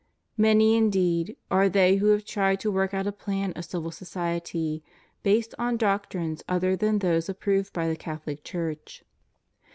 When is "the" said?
7.87-7.95